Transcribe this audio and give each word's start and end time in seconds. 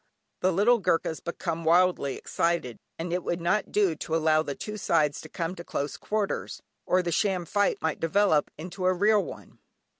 The 0.39 0.51
little 0.51 0.79
Goorkhas 0.79 1.19
become 1.23 1.63
wildly 1.63 2.15
excited, 2.15 2.79
and 2.97 3.13
it 3.13 3.23
would 3.23 3.39
not 3.39 3.71
do 3.71 3.93
to 3.97 4.15
allow 4.15 4.41
the 4.41 4.55
two 4.55 4.75
sides 4.75 5.21
to 5.21 5.29
come 5.29 5.53
to 5.53 5.63
close 5.63 5.95
quarters, 5.95 6.59
or 6.87 7.03
the 7.03 7.11
sham 7.11 7.45
fight 7.45 7.79
might 7.83 7.99
develop 7.99 8.49
into 8.57 8.87
a 8.87 8.95
real 8.95 9.23
one. 9.23 9.59